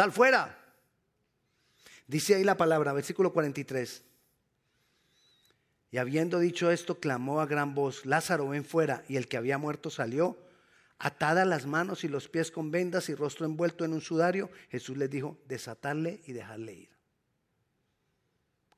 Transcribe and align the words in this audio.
Sal 0.00 0.12
fuera. 0.12 0.56
Dice 2.06 2.34
ahí 2.34 2.42
la 2.42 2.56
palabra, 2.56 2.94
versículo 2.94 3.34
43. 3.34 4.02
Y 5.90 5.98
habiendo 5.98 6.38
dicho 6.38 6.70
esto, 6.70 6.98
clamó 7.00 7.42
a 7.42 7.46
gran 7.46 7.74
voz, 7.74 8.06
Lázaro, 8.06 8.48
ven 8.48 8.64
fuera. 8.64 9.04
Y 9.10 9.18
el 9.18 9.28
que 9.28 9.36
había 9.36 9.58
muerto 9.58 9.90
salió, 9.90 10.38
atada 10.98 11.44
las 11.44 11.66
manos 11.66 12.02
y 12.02 12.08
los 12.08 12.28
pies 12.28 12.50
con 12.50 12.70
vendas 12.70 13.10
y 13.10 13.14
rostro 13.14 13.44
envuelto 13.44 13.84
en 13.84 13.92
un 13.92 14.00
sudario. 14.00 14.48
Jesús 14.70 14.96
les 14.96 15.10
dijo, 15.10 15.36
desatarle 15.44 16.22
y 16.24 16.32
dejarle 16.32 16.72
ir. 16.72 16.88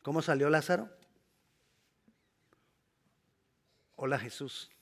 ¿Cómo 0.03 0.23
salió 0.23 0.51
Lázaro? 0.51 0.91
Hola 3.95 4.19
Jesús. 4.19 4.73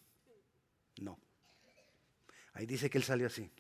No. 1.03 1.19
Ahí 2.55 2.65
dice 2.65 2.89
que 2.89 2.97
él 2.97 3.05
salió 3.05 3.27
así. 3.27 3.53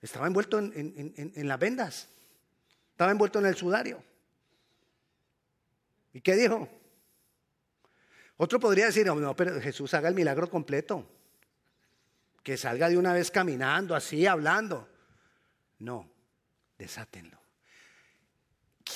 Estaba 0.00 0.26
envuelto 0.26 0.58
en, 0.58 1.48
las 1.48 1.58
vendas. 1.58 2.08
Estaba 2.90 3.10
envuelto 3.10 3.38
en 3.38 3.46
el 3.46 3.56
sudario. 3.56 4.02
¿Y 6.12 6.20
qué 6.20 6.34
dijo? 6.34 6.68
Otro 8.36 8.60
podría 8.60 8.86
decir, 8.86 9.06
no, 9.06 9.36
pero 9.36 9.60
Jesús 9.60 9.94
haga 9.94 10.08
el 10.08 10.14
milagro 10.14 10.48
completo. 10.48 11.06
Que 12.42 12.56
salga 12.56 12.88
de 12.88 12.96
una 12.96 13.12
vez 13.12 13.30
caminando, 13.30 13.94
así, 13.94 14.26
hablando. 14.26 14.88
No, 15.78 16.08
desátenlo. 16.78 17.38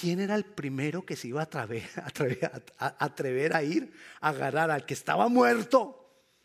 ¿Quién 0.00 0.20
era 0.20 0.34
el 0.34 0.44
primero 0.44 1.04
que 1.04 1.16
se 1.16 1.28
iba 1.28 1.40
a 1.40 1.44
atrever, 1.44 1.88
a, 2.78 3.04
atrever 3.04 3.54
a 3.54 3.62
ir 3.62 3.92
a 4.20 4.28
agarrar 4.30 4.70
al 4.70 4.86
que 4.86 4.94
estaba 4.94 5.28
muerto? 5.28 6.01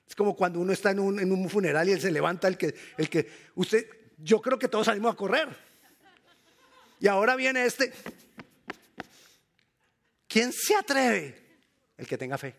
Es 0.07 0.15
como 0.15 0.35
cuando 0.35 0.59
uno 0.59 0.71
está 0.71 0.91
en 0.91 0.99
un, 0.99 1.19
en 1.19 1.31
un 1.31 1.49
funeral 1.49 1.89
y 1.89 1.91
él 1.91 2.01
se 2.01 2.11
levanta, 2.11 2.47
el 2.47 2.57
que, 2.57 2.73
el 2.97 3.09
que, 3.09 3.29
usted, 3.55 3.87
yo 4.17 4.41
creo 4.41 4.57
que 4.57 4.67
todos 4.67 4.85
salimos 4.85 5.13
a 5.13 5.17
correr. 5.17 5.49
Y 6.99 7.07
ahora 7.07 7.35
viene 7.35 7.65
este. 7.65 7.93
¿Quién 10.27 10.51
se 10.51 10.75
atreve? 10.75 11.59
El 11.97 12.07
que 12.07 12.17
tenga 12.17 12.37
fe. 12.37 12.55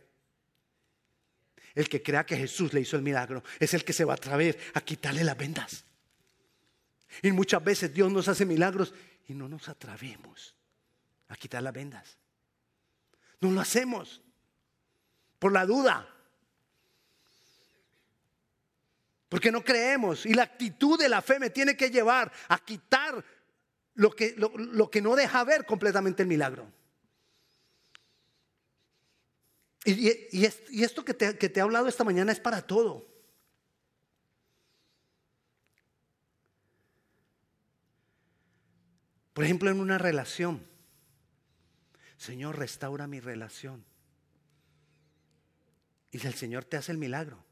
El 1.75 1.89
que 1.89 2.03
crea 2.03 2.27
que 2.27 2.37
Jesús 2.37 2.73
le 2.73 2.81
hizo 2.81 2.97
el 2.97 3.03
milagro 3.03 3.43
es 3.59 3.73
el 3.75 3.85
que 3.85 3.93
se 3.93 4.05
va 4.05 4.15
a 4.15 4.17
atrever 4.17 4.59
a 4.75 4.81
quitarle 4.81 5.25
las 5.25 5.37
vendas. 5.37 5.85
Y 7.23 7.33
muchas 7.33 7.63
veces 7.63 7.93
Dios 7.93 8.11
nos 8.13 8.29
hace 8.29 8.45
milagros 8.45 8.93
y 9.27 9.35
no 9.35 9.49
nos 9.49 9.69
atrevemos 9.69 10.55
a 11.29 11.37
quitar 11.37 11.63
las 11.63 11.73
vendas. 11.73 12.17
No 13.41 13.51
lo 13.51 13.61
hacemos 13.61 14.23
por 15.39 15.53
la 15.53 15.67
duda. 15.67 16.09
Porque 19.29 19.53
no 19.53 19.63
creemos. 19.63 20.25
Y 20.27 20.35
la 20.35 20.45
actitud 20.45 20.99
de 20.99 21.09
la 21.09 21.23
fe 21.23 21.39
me 21.39 21.51
tiene 21.51 21.77
que 21.77 21.91
llevar 21.91 22.33
a 22.49 22.59
quitar 22.59 23.25
lo 23.95 24.11
que, 24.11 24.35
lo, 24.37 24.91
que 24.91 25.03
no 25.03 25.17
deja 25.17 25.45
ver 25.45 25.67
completamente 25.67 26.23
el 26.23 26.29
milagro. 26.29 26.71
Y, 29.85 30.45
esto 30.83 31.05
que 31.05 31.15
te, 31.15 31.37
que 31.37 31.49
te 31.49 31.61
he 31.61 31.63
hablado 31.63 31.89
esta 31.89 32.05
mañana 32.05 32.33
es 32.33 32.41
para 32.41 32.63
todo. 32.63 33.07
Por 39.33 39.45
ejemplo, 39.45 39.71
en 39.71 39.81
una 39.81 39.99
relación. 39.99 40.67
Señor, 42.17 42.59
restaura 42.59 43.07
mi 43.07 43.21
relación. 43.21 43.85
Y 46.11 46.27
el 46.27 46.35
Señor 46.35 46.65
te 46.65 46.77
hace 46.77 46.93
el 46.93 46.99
milagro. 46.99 47.48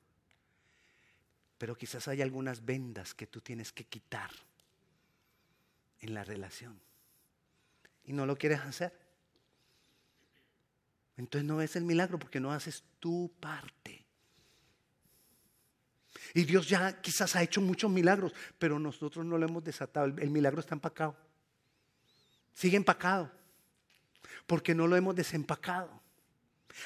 Pero 1.59 1.77
quizás 1.77 2.09
hay 2.09 2.23
algunas 2.23 2.65
vendas 2.65 3.15
que 3.15 3.27
tú 3.27 3.41
tienes 3.41 3.73
que 3.73 3.85
quitar 3.85 4.31
en 6.01 6.15
la 6.15 6.25
relación. 6.25 6.79
Y 8.05 8.13
no 8.13 8.27
lo 8.27 8.37
quieres 8.37 8.61
hacer. 8.61 8.93
Entonces 11.17 11.47
no 11.47 11.61
es 11.63 11.77
el 11.77 11.85
milagro 11.85 12.19
porque 12.19 12.41
no 12.41 12.53
haces 12.53 12.85
tu 13.01 13.33
parte. 13.41 14.05
Y 16.35 16.45
Dios 16.45 16.69
ya 16.69 17.01
quizás 17.01 17.35
ha 17.37 17.43
hecho 17.43 17.61
muchos 17.61 17.91
milagros, 17.91 18.33
pero 18.59 18.79
nosotros 18.79 19.25
no 19.25 19.39
lo 19.39 19.47
hemos 19.47 19.65
desatado. 19.65 20.07
El, 20.07 20.31
milagro 20.31 20.61
está 20.61 20.75
empacado. 20.75 21.17
Sigue 22.53 22.77
empacado. 22.77 23.33
Porque 24.47 24.75
no 24.75 24.87
lo 24.87 24.97
hemos 24.97 25.17
desempacado. 25.17 25.91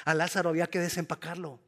A 0.05 0.13
Lázaro 0.13 0.49
había 0.49 0.67
que 0.67 0.79
desempacarlo. 0.79 1.59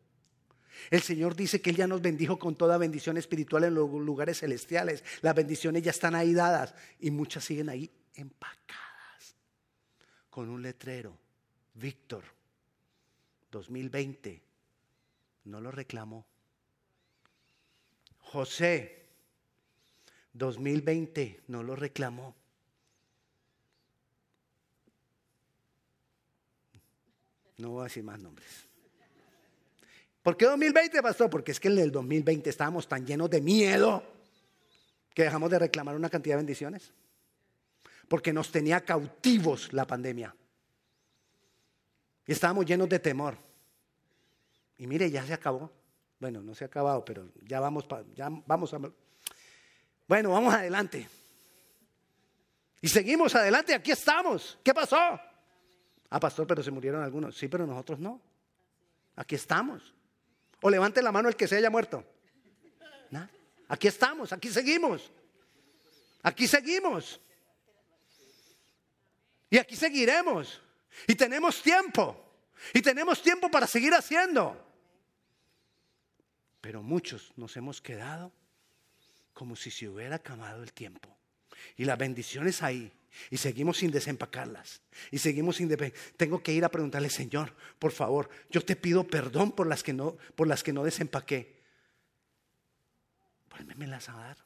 El 0.89 1.01
Señor 1.01 1.35
dice 1.35 1.61
que 1.61 1.69
Él 1.69 1.75
ya 1.75 1.87
nos 1.87 2.01
bendijo 2.01 2.37
con 2.37 2.55
toda 2.55 2.77
bendición 2.77 3.17
espiritual 3.17 3.63
en 3.63 3.75
los 3.75 3.89
lugares 3.89 4.39
celestiales. 4.39 5.03
Las 5.21 5.35
bendiciones 5.35 5.83
ya 5.83 5.91
están 5.91 6.15
ahí 6.15 6.33
dadas 6.33 6.75
y 6.99 7.11
muchas 7.11 7.43
siguen 7.43 7.69
ahí 7.69 7.89
empacadas. 8.15 9.35
Con 10.29 10.49
un 10.49 10.61
letrero. 10.61 11.17
Víctor, 11.75 12.23
2020. 13.51 14.41
No 15.45 15.61
lo 15.61 15.71
reclamó. 15.71 16.25
José, 18.19 19.05
2020. 20.33 21.43
No 21.47 21.63
lo 21.63 21.75
reclamó. 21.75 22.35
No 27.57 27.69
voy 27.69 27.81
a 27.81 27.83
decir 27.85 28.03
más 28.03 28.19
nombres. 28.19 28.72
¿Por 30.23 30.37
qué 30.37 30.45
2020, 30.45 31.03
pastor? 31.03 31.29
Porque 31.29 31.51
es 31.51 31.59
que 31.59 31.67
en 31.67 31.77
el 31.77 31.91
2020 31.91 32.49
estábamos 32.49 32.87
tan 32.87 33.05
llenos 33.05 33.29
de 33.29 33.41
miedo 33.41 34.01
que 35.13 35.23
dejamos 35.23 35.51
de 35.51 35.59
reclamar 35.59 35.95
una 35.95 36.09
cantidad 36.09 36.35
de 36.35 36.37
bendiciones. 36.37 36.93
Porque 38.07 38.31
nos 38.31 38.49
tenía 38.49 38.81
cautivos 38.81 39.71
la 39.73 39.85
pandemia. 39.85 40.33
Y 42.25 42.31
estábamos 42.31 42.65
llenos 42.65 42.87
de 42.87 42.99
temor. 42.99 43.37
Y 44.77 44.87
mire, 44.87 45.11
ya 45.11 45.25
se 45.25 45.33
acabó. 45.33 45.69
Bueno, 46.19 46.41
no 46.41 46.55
se 46.55 46.63
ha 46.63 46.67
acabado, 46.67 47.03
pero 47.03 47.29
ya 47.41 47.59
vamos, 47.59 47.85
ya 48.15 48.29
vamos 48.45 48.73
a... 48.73 48.79
Bueno, 50.07 50.31
vamos 50.31 50.53
adelante. 50.53 51.07
Y 52.79 52.87
seguimos 52.87 53.35
adelante, 53.35 53.73
aquí 53.73 53.91
estamos. 53.91 54.57
¿Qué 54.63 54.73
pasó? 54.73 55.19
Ah, 56.09 56.19
pastor, 56.19 56.47
pero 56.47 56.63
se 56.63 56.71
murieron 56.71 57.03
algunos. 57.03 57.37
Sí, 57.37 57.49
pero 57.49 57.67
nosotros 57.67 57.99
no. 57.99 58.21
Aquí 59.17 59.35
estamos. 59.35 59.93
O 60.63 60.69
levante 60.69 61.01
la 61.01 61.11
mano 61.11 61.29
el 61.29 61.35
que 61.35 61.47
se 61.47 61.57
haya 61.57 61.69
muerto. 61.69 62.03
Aquí 63.67 63.87
estamos, 63.87 64.31
aquí 64.33 64.49
seguimos. 64.49 65.11
Aquí 66.21 66.47
seguimos. 66.47 67.19
Y 69.49 69.57
aquí 69.57 69.75
seguiremos. 69.75 70.61
Y 71.07 71.15
tenemos 71.15 71.61
tiempo. 71.61 72.15
Y 72.73 72.81
tenemos 72.81 73.21
tiempo 73.21 73.49
para 73.49 73.67
seguir 73.67 73.93
haciendo. 73.93 74.57
Pero 76.61 76.81
muchos 76.81 77.33
nos 77.35 77.57
hemos 77.57 77.81
quedado 77.81 78.31
como 79.33 79.55
si 79.55 79.69
se 79.69 79.89
hubiera 79.89 80.15
acabado 80.15 80.63
el 80.63 80.71
tiempo. 80.71 81.12
Y 81.77 81.85
las 81.85 81.97
bendiciones 81.97 82.61
ahí. 82.61 82.91
Y 83.29 83.37
seguimos 83.37 83.77
sin 83.77 83.91
desempacarlas. 83.91 84.81
Y 85.11 85.17
seguimos 85.17 85.57
sin... 85.57 85.69
Tengo 86.17 86.41
que 86.41 86.53
ir 86.53 86.65
a 86.65 86.69
preguntarle, 86.69 87.09
Señor, 87.09 87.53
por 87.79 87.91
favor, 87.91 88.29
yo 88.49 88.61
te 88.61 88.75
pido 88.75 89.05
perdón 89.05 89.51
por 89.51 89.67
las 89.67 89.83
que 89.83 89.93
no, 89.93 90.17
por 90.35 90.47
las 90.47 90.63
que 90.63 90.73
no 90.73 90.83
desempaqué. 90.83 91.55
Vuélvemelas 93.49 94.09
a 94.09 94.13
dar. 94.13 94.37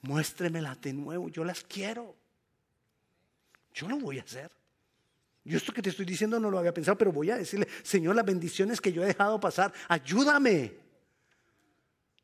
Muéstremelas 0.00 0.80
de 0.80 0.92
nuevo. 0.94 1.28
Yo 1.28 1.44
las 1.44 1.62
quiero. 1.64 2.16
Yo 3.74 3.88
lo 3.88 3.98
voy 3.98 4.18
a 4.18 4.22
hacer. 4.22 4.50
Yo 5.44 5.56
esto 5.56 5.72
que 5.72 5.82
te 5.82 5.90
estoy 5.90 6.06
diciendo 6.06 6.38
no 6.38 6.50
lo 6.50 6.58
había 6.58 6.72
pensado, 6.72 6.96
pero 6.96 7.12
voy 7.12 7.30
a 7.30 7.36
decirle, 7.36 7.66
Señor, 7.82 8.14
las 8.14 8.24
bendiciones 8.24 8.80
que 8.80 8.92
yo 8.92 9.02
he 9.02 9.06
dejado 9.06 9.40
pasar, 9.40 9.72
ayúdame 9.88 10.81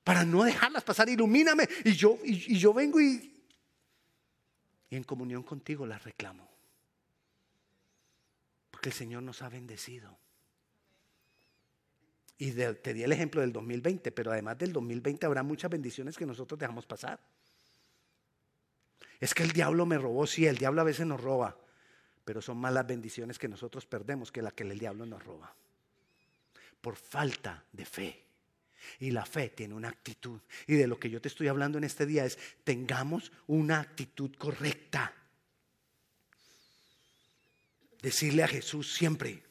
para 0.09 0.25
no 0.25 0.43
dejarlas 0.43 0.83
pasar, 0.85 1.07
ilumíname. 1.11 1.69
Y 1.85 1.93
yo, 1.93 2.19
y 2.25 2.59
yo 2.59 2.73
vengo 2.73 2.99
y 2.99 3.39
y 4.91 4.97
en 4.97 5.05
comunión 5.05 5.43
contigo 5.43 5.87
las 5.87 6.03
reclamo. 6.03 6.49
Porque 8.71 8.89
el 8.89 8.95
Señor 8.95 9.23
nos 9.23 9.43
ha 9.43 9.49
bendecido. 9.49 10.17
Y 12.39 12.53
te 12.53 12.95
di 12.95 13.03
el 13.03 13.13
ejemplo 13.13 13.41
del 13.41 13.53
2020, 13.53 14.13
pero 14.13 14.31
además 14.31 14.57
del 14.59 14.73
2020 14.73 15.27
habrá 15.27 15.43
muchas 15.43 15.71
bendiciones 15.71 16.17
que 16.17 16.25
nosotros 16.25 16.59
dejamos 16.59 16.87
pasar. 16.87 17.19
Es 19.21 19.35
que 19.35 19.43
el 19.43 19.51
diablo 19.51 19.85
me 19.85 19.99
robó, 19.99 20.27
sí, 20.27 20.47
el 20.47 20.57
diablo 20.57 20.81
a 20.81 20.85
veces 20.85 21.05
nos 21.05 21.21
roba, 21.21 21.57
pero 22.25 22.41
son 22.41 22.59
más 22.59 22.73
las 22.73 22.87
bendiciones 22.87 23.39
que 23.39 23.49
nosotros 23.49 23.85
perdemos 23.85 24.31
que 24.31 24.41
las 24.41 24.53
que 24.53 24.63
el 24.63 24.79
diablo 24.79 25.05
nos 25.05 25.23
roba. 25.25 25.53
Por 26.81 26.95
falta 26.95 27.65
de 27.73 27.85
fe. 27.85 28.28
Y 29.01 29.11
la 29.11 29.25
fe 29.25 29.51
tiene 29.51 29.75
una 29.75 29.89
actitud. 29.89 30.41
Y 30.67 30.75
de 30.75 30.87
lo 30.87 30.99
que 30.99 31.11
yo 31.11 31.21
te 31.21 31.29
estoy 31.29 31.49
hablando 31.49 31.79
en 31.79 31.85
este 31.85 32.07
día 32.07 32.25
es, 32.25 32.39
tengamos 32.65 33.33
una 33.47 33.81
actitud 33.81 34.35
correcta. 34.37 35.15
Decirle 38.03 38.45
a 38.45 38.49
Jesús 38.49 38.95
siempre, 38.95 39.43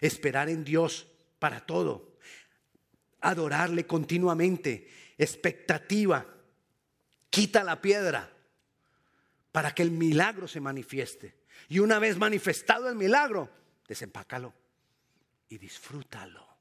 esperar 0.00 0.48
en 0.48 0.64
Dios 0.64 1.06
para 1.38 1.64
todo. 1.64 2.16
Adorarle 3.20 3.86
continuamente, 3.86 4.90
expectativa. 5.18 6.26
Quita 7.30 7.64
la 7.64 7.80
piedra 7.80 8.32
para 9.52 9.74
que 9.74 9.82
el 9.82 9.90
milagro 9.90 10.46
se 10.46 10.60
manifieste. 10.60 11.34
Y 11.68 11.78
una 11.78 11.98
vez 11.98 12.18
manifestado 12.18 12.88
el 12.88 12.94
milagro, 12.94 13.50
desempácalo 13.88 14.52
y 15.48 15.58
disfrútalo. 15.58 16.55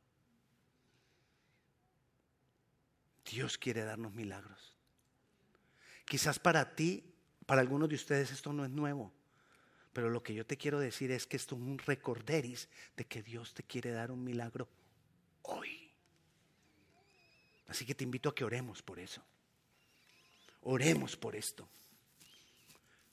Dios 3.25 3.57
quiere 3.57 3.83
darnos 3.83 4.13
milagros. 4.13 4.73
Quizás 6.05 6.39
para 6.39 6.75
ti, 6.75 7.03
para 7.45 7.61
algunos 7.61 7.89
de 7.89 7.95
ustedes 7.95 8.31
esto 8.31 8.53
no 8.53 8.63
es 8.63 8.71
nuevo, 8.71 9.11
pero 9.93 10.09
lo 10.09 10.21
que 10.21 10.33
yo 10.33 10.45
te 10.45 10.57
quiero 10.57 10.79
decir 10.79 11.11
es 11.11 11.25
que 11.25 11.37
esto 11.37 11.55
es 11.55 11.61
un 11.61 11.77
recorderis 11.79 12.69
de 12.95 13.05
que 13.05 13.23
Dios 13.23 13.53
te 13.53 13.63
quiere 13.63 13.91
dar 13.91 14.11
un 14.11 14.23
milagro 14.23 14.67
hoy. 15.43 15.91
Así 17.67 17.85
que 17.85 17.95
te 17.95 18.03
invito 18.03 18.29
a 18.29 18.35
que 18.35 18.43
oremos 18.43 18.81
por 18.81 18.99
eso. 18.99 19.23
Oremos 20.61 21.15
por 21.15 21.35
esto. 21.35 21.67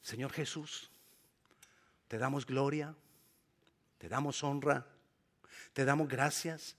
Señor 0.02 0.32
Jesús, 0.32 0.90
te 2.08 2.18
damos 2.18 2.44
gloria, 2.44 2.94
te 3.98 4.08
damos 4.08 4.42
honra, 4.42 4.86
te 5.72 5.84
damos 5.84 6.08
gracias, 6.08 6.76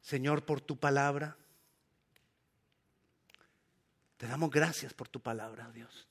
Señor, 0.00 0.44
por 0.44 0.60
tu 0.60 0.78
palabra. 0.78 1.36
Te 4.16 4.26
damos 4.26 4.50
gracias 4.50 4.92
por 4.92 5.08
tu 5.08 5.20
palabra, 5.20 5.70
Dios. 5.72 6.06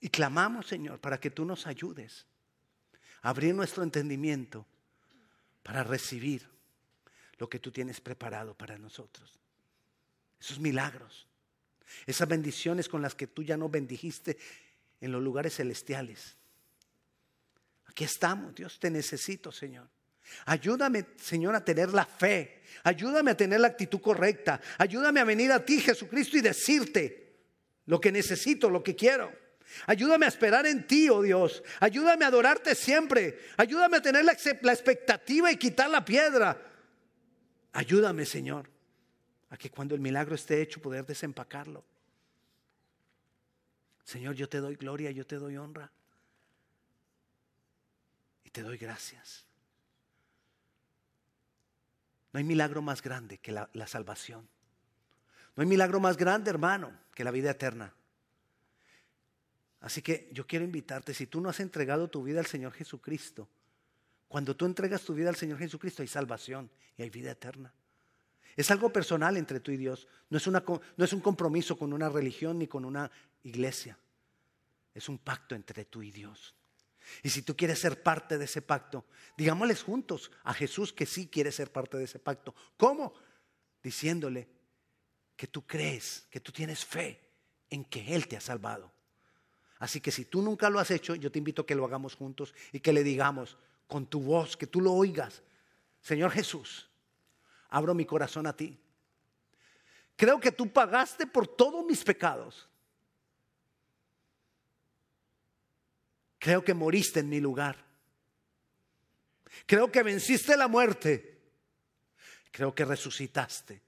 Y 0.00 0.08
clamamos, 0.08 0.66
Señor, 0.66 1.00
para 1.00 1.18
que 1.20 1.30
tú 1.30 1.44
nos 1.44 1.66
ayudes 1.66 2.26
a 3.22 3.30
abrir 3.30 3.54
nuestro 3.54 3.82
entendimiento 3.82 4.66
para 5.62 5.84
recibir 5.84 6.48
lo 7.38 7.48
que 7.48 7.58
tú 7.58 7.70
tienes 7.70 8.00
preparado 8.00 8.54
para 8.54 8.78
nosotros. 8.78 9.38
Esos 10.40 10.58
milagros, 10.58 11.26
esas 12.06 12.28
bendiciones 12.28 12.88
con 12.88 13.00
las 13.00 13.14
que 13.14 13.28
tú 13.28 13.42
ya 13.42 13.56
nos 13.56 13.70
bendijiste 13.70 14.38
en 15.00 15.12
los 15.12 15.22
lugares 15.22 15.56
celestiales. 15.56 16.36
Aquí 17.86 18.04
estamos, 18.04 18.54
Dios, 18.54 18.78
te 18.80 18.90
necesito, 18.90 19.52
Señor. 19.52 19.88
Ayúdame, 20.46 21.06
Señor, 21.20 21.54
a 21.54 21.64
tener 21.64 21.92
la 21.92 22.04
fe. 22.04 22.62
Ayúdame 22.84 23.30
a 23.30 23.36
tener 23.36 23.60
la 23.60 23.68
actitud 23.68 24.00
correcta. 24.00 24.60
Ayúdame 24.78 25.20
a 25.20 25.24
venir 25.24 25.52
a 25.52 25.64
ti, 25.64 25.80
Jesucristo, 25.80 26.36
y 26.36 26.40
decirte 26.40 27.34
lo 27.86 28.00
que 28.00 28.12
necesito, 28.12 28.70
lo 28.70 28.82
que 28.82 28.96
quiero. 28.96 29.32
Ayúdame 29.86 30.26
a 30.26 30.28
esperar 30.28 30.66
en 30.66 30.86
ti, 30.86 31.08
oh 31.08 31.22
Dios. 31.22 31.62
Ayúdame 31.80 32.24
a 32.24 32.28
adorarte 32.28 32.74
siempre. 32.74 33.38
Ayúdame 33.56 33.98
a 33.98 34.02
tener 34.02 34.24
la, 34.24 34.36
la 34.62 34.72
expectativa 34.72 35.50
y 35.50 35.56
quitar 35.56 35.90
la 35.90 36.04
piedra. 36.04 36.60
Ayúdame, 37.72 38.26
Señor, 38.26 38.68
a 39.50 39.56
que 39.56 39.70
cuando 39.70 39.94
el 39.94 40.00
milagro 40.00 40.34
esté 40.34 40.60
hecho 40.60 40.82
poder 40.82 41.06
desempacarlo. 41.06 41.84
Señor, 44.04 44.34
yo 44.34 44.48
te 44.48 44.58
doy 44.58 44.76
gloria, 44.76 45.10
yo 45.10 45.26
te 45.26 45.36
doy 45.36 45.56
honra. 45.56 45.90
Y 48.44 48.50
te 48.50 48.62
doy 48.62 48.76
gracias. 48.76 49.46
No 52.32 52.38
hay 52.38 52.44
milagro 52.44 52.80
más 52.82 53.02
grande 53.02 53.38
que 53.38 53.52
la, 53.52 53.68
salvación. 53.86 54.48
No 55.54 55.62
hay 55.62 55.66
milagro 55.66 56.00
más 56.00 56.16
grande, 56.16 56.50
hermano, 56.50 56.92
que 57.14 57.24
la 57.24 57.30
vida 57.30 57.50
eterna. 57.50 57.92
Así 59.80 60.00
que 60.00 60.30
yo 60.32 60.46
quiero 60.46 60.64
invitarte, 60.64 61.12
si 61.12 61.26
tú 61.26 61.40
no 61.40 61.50
has 61.50 61.60
entregado 61.60 62.08
tu 62.08 62.22
vida 62.22 62.40
al 62.40 62.46
Señor 62.46 62.72
Jesucristo, 62.72 63.48
cuando 64.28 64.56
tú 64.56 64.64
entregas 64.64 65.02
tu 65.02 65.12
vida 65.12 65.28
al 65.28 65.36
Señor 65.36 65.58
Jesucristo 65.58 66.02
hay 66.02 66.08
salvación 66.08 66.70
y 66.96 67.02
hay 67.02 67.10
vida 67.10 67.32
eterna. 67.32 67.72
Es 68.56 68.70
algo 68.70 68.92
personal 68.92 69.36
entre 69.36 69.60
tú 69.60 69.72
y 69.72 69.76
Dios. 69.76 70.06
No 70.30 70.38
es, 70.38 71.12
un 71.12 71.20
compromiso 71.20 71.76
con 71.76 71.92
una 71.92 72.08
religión 72.08 72.58
ni 72.58 72.66
con 72.66 72.84
una 72.84 73.10
iglesia. 73.42 73.98
Es 74.94 75.08
un 75.08 75.18
pacto 75.18 75.54
entre 75.54 75.84
tú 75.84 76.02
y 76.02 76.10
Dios. 76.10 76.54
Y 77.22 77.30
si 77.30 77.42
tú 77.42 77.56
quieres 77.56 77.78
ser 77.78 78.02
parte 78.02 78.38
de 78.38 78.44
ese 78.44 78.62
pacto, 78.62 79.04
digámosles 79.36 79.82
juntos 79.82 80.30
a 80.44 80.54
Jesús 80.54 80.92
que 80.92 81.06
sí 81.06 81.28
quiere 81.28 81.52
ser 81.52 81.70
parte 81.70 81.96
de 81.96 82.04
ese 82.04 82.18
pacto. 82.18 82.54
¿Cómo? 82.76 83.14
Diciéndole 83.82 84.48
que 85.36 85.46
tú 85.46 85.66
crees, 85.66 86.26
que 86.30 86.40
tú 86.40 86.52
tienes 86.52 86.84
fe 86.84 87.20
en 87.70 87.84
que 87.84 88.14
Él 88.14 88.28
te 88.28 88.36
ha 88.36 88.40
salvado. 88.40 88.92
Así 89.78 90.00
que 90.00 90.12
si 90.12 90.24
tú 90.24 90.42
nunca 90.42 90.70
lo 90.70 90.78
has 90.78 90.90
hecho, 90.90 91.14
yo 91.14 91.32
te 91.32 91.38
invito 91.38 91.62
a 91.62 91.66
que 91.66 91.74
lo 91.74 91.84
hagamos 91.84 92.14
juntos 92.14 92.54
y 92.70 92.80
que 92.80 92.92
le 92.92 93.02
digamos 93.02 93.56
con 93.88 94.06
tu 94.06 94.20
voz, 94.20 94.56
que 94.56 94.66
tú 94.66 94.80
lo 94.80 94.92
oigas. 94.92 95.42
Señor 96.00 96.30
Jesús, 96.30 96.88
abro 97.68 97.92
mi 97.94 98.06
corazón 98.06 98.46
a 98.46 98.56
ti. 98.56 98.78
Creo 100.16 100.38
que 100.38 100.52
tú 100.52 100.72
pagaste 100.72 101.26
por 101.26 101.48
todos 101.48 101.84
mis 101.84 102.04
pecados. 102.04 102.68
Creo 106.42 106.64
que 106.64 106.74
moriste 106.74 107.20
en 107.20 107.28
mi 107.28 107.38
lugar. 107.38 107.76
Creo 109.64 109.92
que 109.92 110.02
venciste 110.02 110.56
la 110.56 110.66
muerte. 110.66 111.40
Creo 112.50 112.74
que 112.74 112.84
resucitaste. 112.84 113.80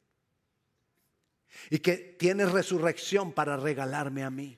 Y 1.69 1.81
que 1.81 1.97
tienes 1.97 2.53
resurrección 2.53 3.33
para 3.33 3.57
regalarme 3.57 4.23
a 4.23 4.31
mí. 4.31 4.57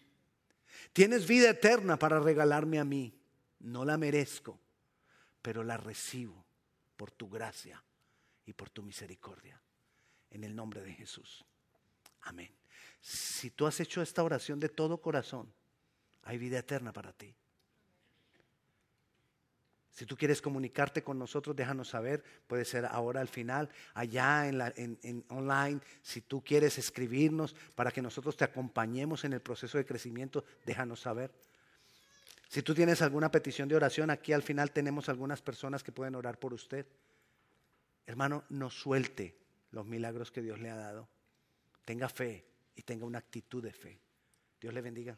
Tienes 0.93 1.27
vida 1.27 1.49
eterna 1.49 1.99
para 1.99 2.21
regalarme 2.21 2.79
a 2.79 2.85
mí. 2.85 3.19
No 3.61 3.83
la 3.87 3.97
merezco, 3.97 4.61
pero 5.41 5.65
la 5.65 5.79
recibo 5.79 6.45
por 6.99 7.11
tu 7.11 7.31
gracia 7.31 7.83
y 8.45 8.53
por 8.53 8.69
tu 8.69 8.83
misericordia. 8.83 9.59
En 10.29 10.45
el 10.45 10.55
nombre 10.55 10.83
de 10.83 10.93
Jesús. 10.93 11.47
Amén. 12.25 12.55
Si 13.01 13.53
tú 13.53 13.67
has 13.67 13.81
hecho 13.81 14.03
esta 14.03 14.23
oración 14.23 14.61
de 14.61 14.69
todo 14.69 15.01
corazón, 15.01 15.51
hay 16.25 16.37
vida 16.37 16.59
eterna 16.59 16.93
para 16.93 17.15
ti. 17.15 17.35
Si 19.97 20.05
tú 20.05 20.15
quieres 20.15 20.43
comunicarte 20.43 21.03
con 21.03 21.19
nosotros, 21.19 21.57
déjanos 21.57 21.89
saber. 21.89 22.23
Puede 22.47 22.67
ser 22.67 22.85
ahora 22.85 23.23
al 23.23 23.29
final, 23.29 23.71
allá 23.95 24.47
en, 24.47 24.59
la, 24.59 24.71
en, 24.77 25.25
online. 25.29 25.81
Si 26.03 26.21
tú 26.21 26.45
quieres 26.45 26.77
escribirnos 26.77 27.57
para 27.75 27.91
que 27.91 28.03
nosotros 28.03 28.37
te 28.37 28.45
acompañemos 28.45 29.25
en 29.25 29.33
el 29.33 29.41
proceso 29.41 29.79
de 29.79 29.87
crecimiento, 29.87 30.45
déjanos 30.67 31.01
saber. 31.01 31.33
Si 32.47 32.61
tú 32.61 32.75
tienes 32.75 33.01
alguna 33.01 33.31
petición 33.31 33.71
de 33.71 33.77
oración, 33.77 34.11
aquí 34.11 34.35
al 34.35 34.43
final 34.43 34.71
tenemos 34.71 35.09
algunas 35.09 35.41
personas 35.41 35.83
que 35.83 35.93
pueden 35.93 36.15
orar 36.15 36.39
por 36.39 36.53
usted. 36.53 36.85
Hermano, 38.05 38.45
no 38.51 38.69
suelte 38.69 39.35
los 39.71 39.87
milagros 39.87 40.31
que 40.31 40.43
Dios 40.43 40.61
le 40.61 40.69
ha 40.69 40.77
dado. 40.77 41.09
Tenga 41.87 42.11
fe 42.11 42.45
y 42.75 42.83
tenga 42.83 43.07
una 43.07 43.21
actitud 43.21 43.63
de 43.63 43.73
fe. 43.73 43.99
Dios 44.61 44.75
le 44.75 44.83
bendiga. 44.83 45.17